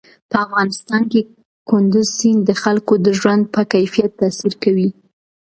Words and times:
په 0.29 0.35
افغانستان 0.45 1.01
کې 1.11 1.21
کندز 1.69 2.07
سیند 2.17 2.41
د 2.45 2.51
خلکو 2.63 2.93
د 3.05 3.07
ژوند 3.19 3.43
په 3.53 3.61
کیفیت 3.73 4.11
تاثیر 4.21 4.53
کوي. 4.63 4.89